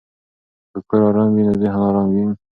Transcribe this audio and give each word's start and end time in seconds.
که 0.71 0.79
کور 0.89 1.01
آرام 1.09 1.29
وي 1.33 1.43
نو 1.47 1.53
ذهن 1.61 1.79
آرام 1.87 2.09
وي. 2.13 2.25